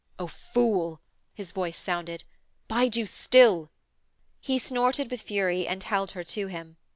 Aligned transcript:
'Oh 0.17 0.25
fool!' 0.25 0.99
his 1.35 1.51
voice 1.51 1.77
sounded. 1.77 2.23
'Bide 2.67 2.95
you 2.95 3.05
still.' 3.05 3.69
He 4.39 4.57
snorted 4.57 5.11
with 5.11 5.21
fury 5.21 5.67
and 5.67 5.83
held 5.83 6.09
her 6.13 6.23
to 6.23 6.47
him. 6.47 6.77